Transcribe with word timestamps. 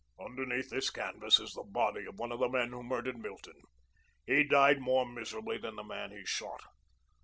"Underneath 0.19 0.71
this 0.71 0.89
canvas 0.89 1.39
is 1.39 1.51
the 1.53 1.61
body 1.63 2.07
of 2.07 2.17
one 2.17 2.31
of 2.31 2.39
the 2.39 2.49
men 2.49 2.71
who 2.71 2.81
murdered 2.81 3.19
Milton. 3.19 3.61
He 4.25 4.43
died 4.43 4.79
more 4.81 5.05
miserably 5.05 5.59
than 5.59 5.75
the 5.75 5.83
man 5.83 6.09
he 6.09 6.25
shot. 6.25 6.61